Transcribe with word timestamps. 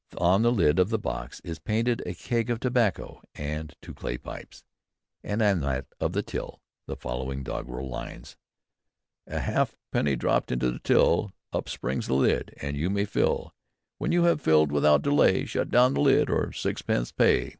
On 0.17 0.41
the 0.41 0.51
lid 0.51 0.79
of 0.79 0.89
the 0.89 0.97
box 0.97 1.41
is 1.41 1.59
painted 1.59 2.01
a 2.07 2.15
keg 2.15 2.49
of 2.49 2.59
tobacco 2.59 3.21
and 3.35 3.75
two 3.83 3.93
clay 3.93 4.17
pipes; 4.17 4.63
and 5.23 5.43
on 5.43 5.59
that 5.59 5.85
of 5.99 6.13
the 6.13 6.23
till 6.23 6.59
the 6.87 6.95
following 6.95 7.43
doggerel 7.43 7.87
lines: 7.87 8.35
_A 9.29 9.39
halfpeny 9.41 10.15
dropt 10.15 10.51
into 10.51 10.71
the 10.71 10.79
till, 10.79 11.33
Upsprings 11.53 12.07
the 12.07 12.15
lid 12.15 12.51
and 12.59 12.75
you 12.75 12.89
may 12.89 13.05
fill; 13.05 13.53
When 13.99 14.11
you 14.11 14.23
have 14.23 14.41
filled, 14.41 14.71
without 14.71 15.03
delay, 15.03 15.45
Shut 15.45 15.69
down 15.69 15.93
the 15.93 16.01
lid, 16.01 16.31
or 16.31 16.51
sixpence 16.51 17.11
pay. 17.11 17.49